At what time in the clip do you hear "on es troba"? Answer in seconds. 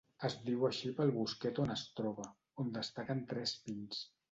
1.65-2.27